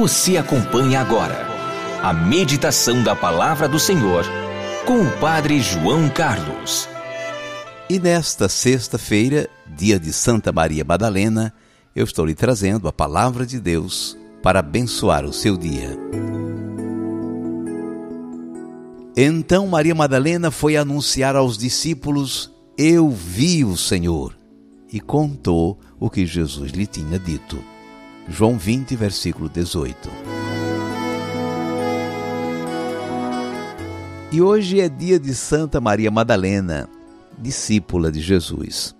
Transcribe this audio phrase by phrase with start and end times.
[0.00, 1.46] Você acompanha agora
[2.02, 4.24] a meditação da palavra do Senhor
[4.86, 6.88] com o Padre João Carlos.
[7.86, 11.52] E nesta sexta-feira, dia de Santa Maria Madalena,
[11.94, 15.94] eu estou lhe trazendo a palavra de Deus para abençoar o seu dia.
[19.14, 24.34] Então Maria Madalena foi anunciar aos discípulos: Eu vi o Senhor,
[24.90, 27.62] e contou o que Jesus lhe tinha dito.
[28.30, 30.08] João 20, versículo 18.
[34.32, 36.88] E hoje é dia de Santa Maria Madalena,
[37.36, 38.94] discípula de Jesus.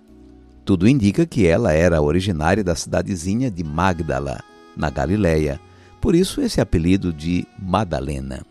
[0.65, 4.43] Tudo indica que ela era originária da cidadezinha de Magdala,
[4.75, 5.59] na Galileia,
[6.01, 8.45] por isso esse apelido de Madalena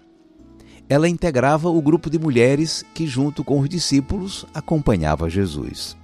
[0.90, 5.96] ela integrava o grupo de mulheres que, junto com os discípulos, acompanhava Jesus.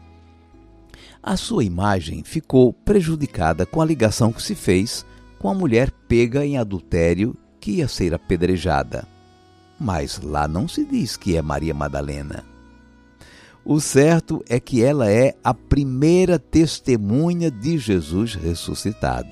[1.26, 5.04] A sua imagem ficou prejudicada com a ligação que se fez
[5.40, 9.08] com a mulher pega em adultério que ia ser apedrejada.
[9.76, 12.44] Mas lá não se diz que é Maria Madalena.
[13.64, 19.30] O certo é que ela é a primeira testemunha de Jesus ressuscitado.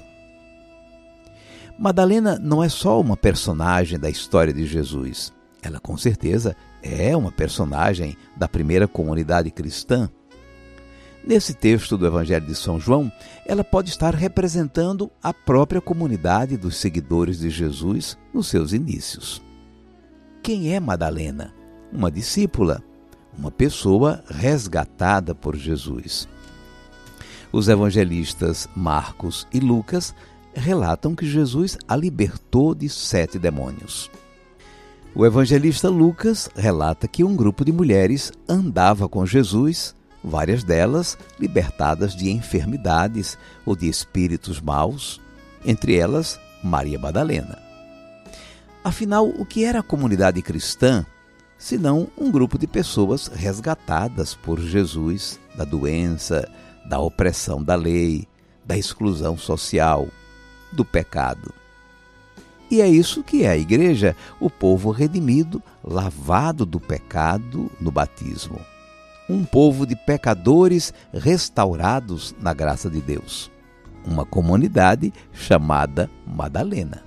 [1.79, 5.33] Madalena não é só uma personagem da história de Jesus.
[5.62, 10.11] Ela com certeza é uma personagem da primeira comunidade cristã.
[11.27, 13.11] Nesse texto do Evangelho de São João,
[13.47, 19.42] ela pode estar representando a própria comunidade dos seguidores de Jesus nos seus inícios.
[20.42, 21.55] Quem é Madalena?
[21.91, 22.83] Uma discípula,
[23.39, 26.29] uma pessoa resgatada por Jesus.
[27.51, 30.14] Os evangelistas Marcos e Lucas
[30.52, 34.11] relatam que Jesus a libertou de sete demônios.
[35.14, 42.17] O evangelista Lucas relata que um grupo de mulheres andava com Jesus, várias delas libertadas
[42.17, 43.36] de enfermidades
[43.67, 45.20] ou de espíritos maus,
[45.64, 47.58] entre elas Maria Madalena.
[48.83, 51.05] Afinal, o que era a comunidade cristã
[51.58, 56.48] senão um grupo de pessoas resgatadas por Jesus da doença,
[56.86, 58.27] da opressão da lei,
[58.64, 60.08] da exclusão social,
[60.73, 61.52] do pecado?
[62.70, 68.58] E é isso que é a igreja, o povo redimido, lavado do pecado no batismo.
[69.29, 73.51] Um povo de pecadores restaurados na graça de Deus.
[74.05, 77.02] Uma comunidade chamada Madalena.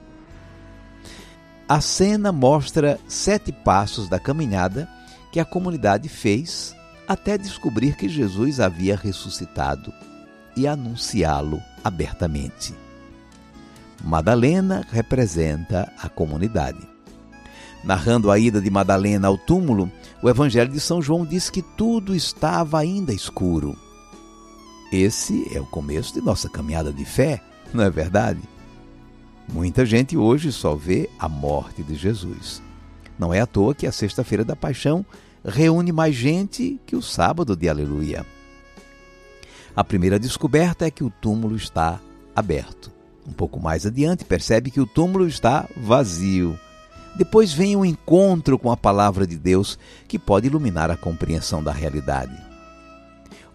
[1.69, 4.89] A cena mostra sete passos da caminhada
[5.31, 6.75] que a comunidade fez
[7.07, 9.93] até descobrir que Jesus havia ressuscitado
[10.55, 12.73] e anunciá-lo abertamente.
[14.03, 16.96] Madalena representa a comunidade.
[17.87, 19.89] Narrando a ida de Madalena ao túmulo,
[20.21, 23.77] o Evangelho de São João diz que tudo estava ainda escuro.
[24.91, 27.41] Esse é o começo de nossa caminhada de fé,
[27.73, 28.41] não é verdade?
[29.47, 32.61] Muita gente hoje só vê a morte de Jesus.
[33.17, 35.05] Não é à toa que a Sexta-feira da Paixão
[35.45, 38.25] reúne mais gente que o sábado de Aleluia.
[39.73, 42.01] A primeira descoberta é que o túmulo está
[42.35, 42.91] aberto.
[43.25, 46.59] Um pouco mais adiante, percebe que o túmulo está vazio.
[47.17, 51.63] Depois vem o um encontro com a palavra de Deus, que pode iluminar a compreensão
[51.63, 52.35] da realidade.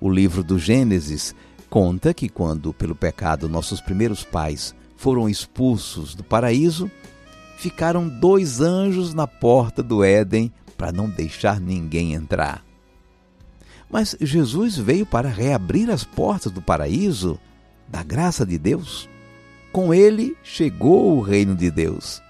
[0.01, 1.35] O livro do Gênesis
[1.71, 6.91] conta que, quando, pelo pecado, nossos primeiros pais foram expulsos do paraíso,
[7.57, 12.65] ficaram dois anjos na porta do Éden para não deixar ninguém entrar.
[13.89, 17.39] Mas Jesus veio para reabrir as portas do paraíso,
[17.89, 19.09] da graça de Deus
[19.73, 22.23] com ele chegou o reino de Deus.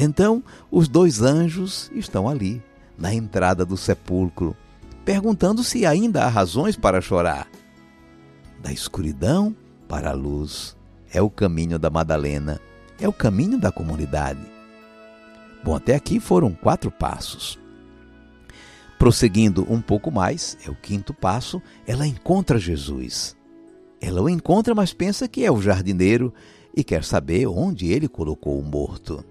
[0.00, 2.62] Então, os dois anjos estão ali,
[2.96, 4.56] na entrada do sepulcro,
[5.04, 7.48] perguntando se ainda há razões para chorar.
[8.62, 9.56] Da escuridão
[9.88, 10.76] para a luz
[11.12, 12.60] é o caminho da Madalena,
[13.00, 14.38] é o caminho da comunidade.
[15.64, 17.58] Bom, até aqui foram quatro passos.
[19.00, 23.36] Prosseguindo um pouco mais, é o quinto passo, ela encontra Jesus.
[24.00, 26.32] Ela o encontra, mas pensa que é o jardineiro
[26.72, 29.24] e quer saber onde ele colocou o morto.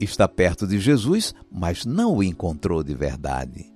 [0.00, 3.66] Está perto de Jesus, mas não o encontrou de verdade.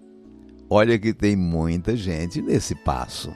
[0.70, 3.34] Olha que tem muita gente nesse passo.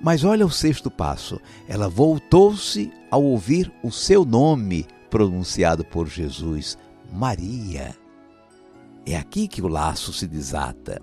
[0.00, 1.40] Mas olha o sexto passo.
[1.66, 6.78] Ela voltou-se ao ouvir o seu nome pronunciado por Jesus,
[7.12, 7.96] Maria.
[9.04, 11.02] É aqui que o laço se desata,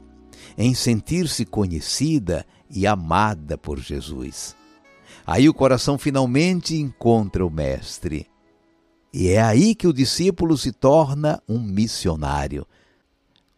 [0.58, 4.56] em sentir-se conhecida e amada por Jesus.
[5.28, 8.28] Aí o coração finalmente encontra o Mestre.
[9.18, 12.68] E é aí que o discípulo se torna um missionário.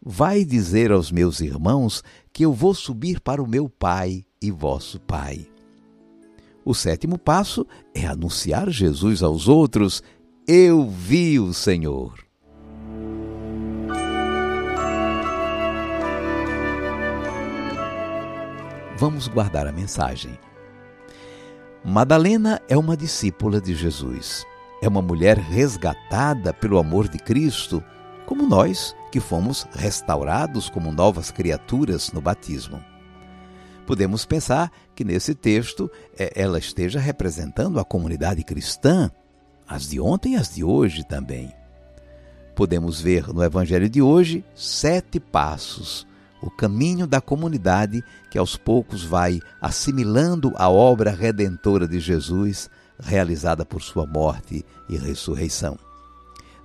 [0.00, 5.00] Vai dizer aos meus irmãos que eu vou subir para o meu Pai e vosso
[5.00, 5.48] Pai.
[6.64, 10.00] O sétimo passo é anunciar Jesus aos outros:
[10.46, 12.14] Eu vi o Senhor.
[18.96, 20.38] Vamos guardar a mensagem.
[21.84, 24.46] Madalena é uma discípula de Jesus.
[24.80, 27.82] É uma mulher resgatada pelo amor de Cristo,
[28.26, 32.82] como nós que fomos restaurados como novas criaturas no batismo
[33.88, 39.10] podemos pensar que nesse texto é, ela esteja representando a comunidade cristã,
[39.66, 41.50] as de ontem e as de hoje também.
[42.54, 46.06] Podemos ver no Evangelho de hoje sete passos,
[46.42, 52.68] o caminho da comunidade que aos poucos vai assimilando a obra redentora de Jesus,
[53.00, 55.78] realizada por sua morte e ressurreição.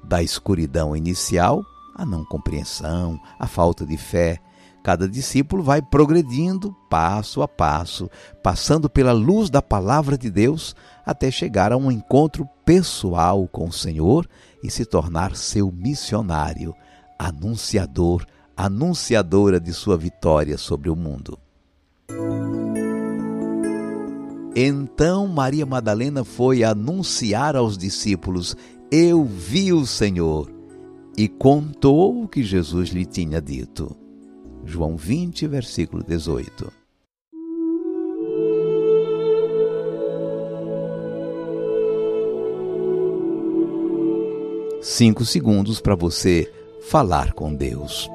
[0.03, 1.63] Da escuridão inicial,
[1.95, 4.41] a não compreensão, a falta de fé,
[4.83, 8.09] Cada discípulo vai progredindo passo a passo,
[8.44, 10.75] passando pela luz da palavra de Deus
[11.06, 14.27] até chegar a um encontro pessoal com o Senhor
[14.62, 16.75] e se tornar seu missionário,
[17.18, 18.25] anunciador,
[18.57, 21.39] anunciadora de sua vitória sobre o mundo.
[24.55, 28.55] Então Maria Madalena foi anunciar aos discípulos:
[28.91, 30.51] Eu vi o Senhor,
[31.17, 33.95] e contou o que Jesus lhe tinha dito.
[34.63, 36.71] João 20, versículo 18.
[44.81, 46.51] Cinco segundos para você
[46.89, 48.09] falar com Deus.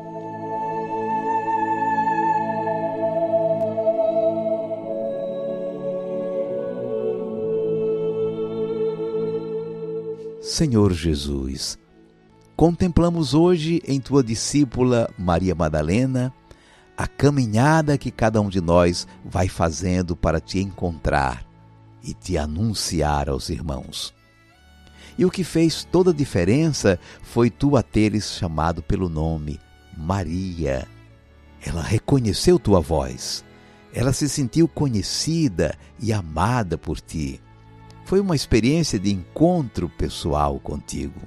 [10.58, 11.78] Senhor Jesus,
[12.56, 16.34] contemplamos hoje em tua discípula Maria Madalena
[16.96, 21.46] a caminhada que cada um de nós vai fazendo para te encontrar
[22.02, 24.12] e te anunciar aos irmãos.
[25.16, 29.60] E o que fez toda a diferença foi tu a teres chamado pelo nome
[29.96, 30.88] Maria.
[31.64, 33.44] Ela reconheceu tua voz.
[33.94, 37.40] Ela se sentiu conhecida e amada por ti.
[38.08, 41.20] Foi uma experiência de encontro pessoal contigo.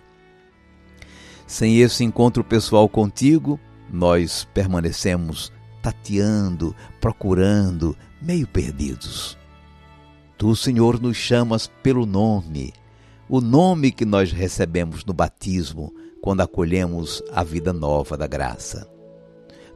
[1.46, 3.60] Sem esse encontro pessoal contigo,
[3.94, 9.38] nós permanecemos tateando, procurando, meio perdidos.
[10.40, 12.74] Tu, Senhor, nos chamas pelo nome,
[13.30, 18.90] o nome que nós recebemos no batismo, quando acolhemos a vida nova da graça.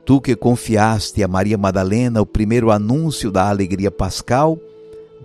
[0.03, 4.59] Tu que confiaste a Maria Madalena o primeiro anúncio da alegria pascal,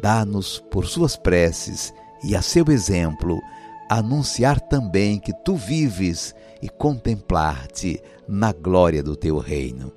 [0.01, 1.93] dá-nos, por suas preces
[2.25, 3.41] e a seu exemplo,
[3.89, 9.93] anunciar também que tu vives e contemplar-te na glória do teu reino.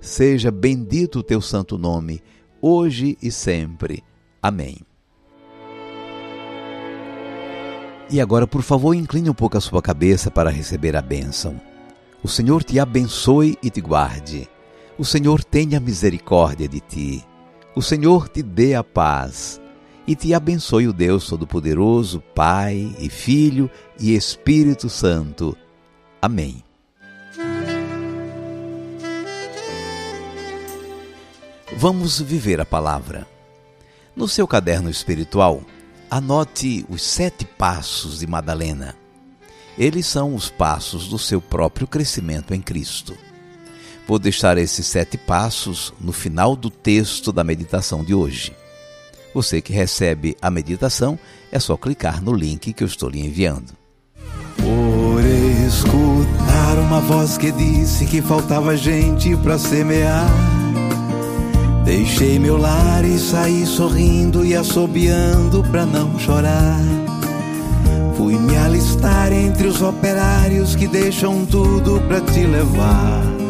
[0.00, 2.22] Seja bendito o teu santo nome,
[2.60, 4.02] hoje e sempre.
[4.42, 4.78] Amém.
[8.08, 11.60] E agora, por favor, incline um pouco a sua cabeça para receber a bênção.
[12.22, 14.48] O Senhor te abençoe e te guarde.
[14.96, 17.24] O Senhor tenha misericórdia de ti.
[17.76, 19.60] O Senhor te dê a paz.
[20.06, 25.54] E te abençoe o Deus Todo-Poderoso, Pai e Filho e Espírito Santo.
[26.22, 26.64] Amém.
[31.76, 33.26] Vamos viver a palavra.
[34.14, 35.60] No seu caderno espiritual,
[36.10, 38.96] anote os sete passos de Madalena.
[39.76, 43.14] Eles são os passos do seu próprio crescimento em Cristo.
[44.06, 48.52] Vou deixar esses sete passos no final do texto da meditação de hoje.
[49.34, 51.18] Você que recebe a meditação,
[51.50, 53.72] é só clicar no link que eu estou lhe enviando.
[54.56, 55.22] Por
[55.66, 60.30] escutar uma voz que disse que faltava gente para semear
[61.86, 66.80] Deixei meu lar e saí sorrindo e assobiando pra não chorar.
[68.16, 73.45] Fui me alistar entre os operários que deixam tudo pra te levar.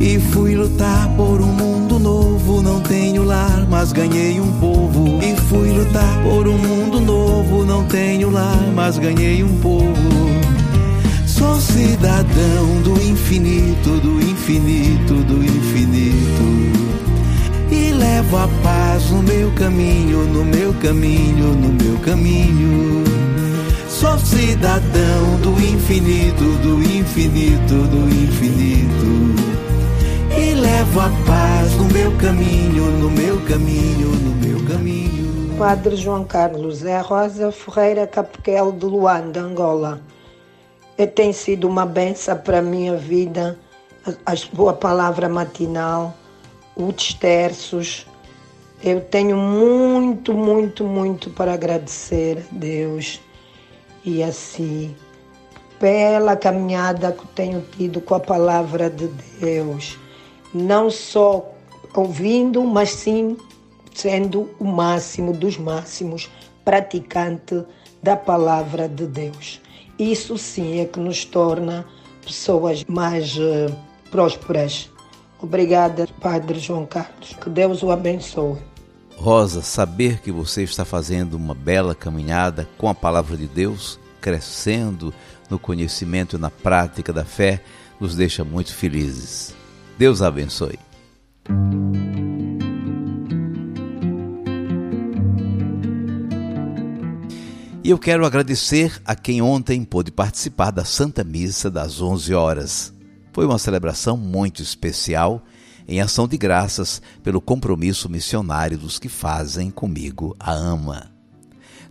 [0.00, 2.62] E fui lutar por um mundo novo.
[2.62, 5.20] Não tenho lar, mas ganhei um povo.
[5.22, 7.64] E fui lutar por um mundo novo.
[7.64, 9.92] Não tenho lar, mas ganhei um povo.
[11.26, 16.88] Sou cidadão do infinito, do infinito, do infinito
[17.98, 23.04] levo a paz no meu caminho, no meu caminho, no meu caminho.
[23.88, 29.17] Sou cidadão do infinito, do infinito, do infinito.
[30.78, 35.58] Levo a paz no meu caminho, no meu caminho, no meu caminho.
[35.58, 40.00] Padre João Carlos, é a Rosa Ferreira Capequel de Luanda, Angola.
[41.16, 43.58] Tem sido uma benção para a minha vida,
[44.06, 46.14] a, a sua palavra matinal,
[46.76, 48.06] os terços.
[48.80, 53.20] Eu tenho muito, muito, muito para agradecer a Deus.
[54.04, 54.94] E assim,
[55.80, 59.08] pela caminhada que tenho tido com a palavra de
[59.40, 59.98] Deus,
[60.52, 61.52] não só
[61.94, 63.36] ouvindo, mas sim
[63.94, 66.30] sendo o máximo dos máximos
[66.64, 67.64] praticante
[68.02, 69.60] da palavra de Deus.
[69.98, 71.84] Isso sim é que nos torna
[72.24, 73.74] pessoas mais uh,
[74.10, 74.88] prósperas.
[75.40, 77.34] Obrigada, Padre João Carlos.
[77.40, 78.58] Que Deus o abençoe.
[79.16, 85.12] Rosa, saber que você está fazendo uma bela caminhada com a palavra de Deus, crescendo
[85.50, 87.60] no conhecimento e na prática da fé,
[87.98, 89.54] nos deixa muito felizes.
[89.98, 90.78] Deus abençoe.
[97.82, 102.94] E eu quero agradecer a quem ontem pôde participar da Santa Missa das 11 horas.
[103.32, 105.42] Foi uma celebração muito especial,
[105.88, 111.17] em ação de graças pelo compromisso missionário dos que fazem comigo a AMA.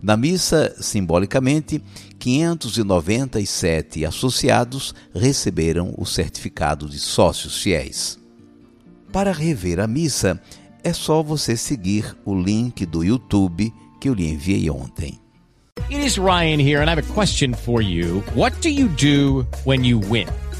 [0.02, 1.82] Na missa, simbolicamente,
[2.18, 8.18] 597 associados receberam o certificado de sócios fiéis.
[9.12, 10.40] Para rever a missa,
[10.84, 15.18] é só você seguir o link do YouTube que eu lhe enviei ontem.
[15.90, 18.22] It is Ryan here, and I have a question for you.
[18.34, 20.28] What do you do when you win?